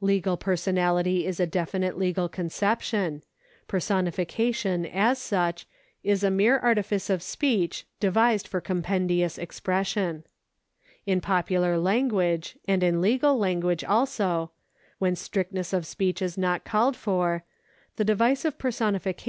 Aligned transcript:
Legal 0.00 0.36
personality 0.36 1.24
is 1.24 1.38
a 1.38 1.46
definite 1.46 1.96
legal 1.96 2.28
conception; 2.28 3.22
personification, 3.68 4.84
as 4.84 5.20
such, 5.20 5.68
is 6.02 6.24
a 6.24 6.32
mere 6.32 6.58
artifice 6.58 7.08
of 7.08 7.22
speech 7.22 7.86
devised 8.00 8.48
for 8.48 8.60
compendious 8.60 9.38
expression. 9.38 10.24
In 11.06 11.20
popular 11.20 11.78
language, 11.78 12.58
and 12.66 12.82
in 12.82 13.00
legal 13.00 13.38
language 13.38 13.84
also, 13.84 14.50
when 14.98 15.14
strict 15.14 15.52
ness 15.52 15.72
of 15.72 15.86
speech 15.86 16.20
is 16.20 16.36
not 16.36 16.64
called 16.64 16.96
for, 16.96 17.44
the 17.94 18.04
device 18.04 18.44
of 18.44 18.58
personification 18.58 18.98
is 18.98 19.04
1 19.04 19.04
D. 19.04 19.10
8. 19.10 19.12
2. 19.12 19.14
26. 19.14 19.14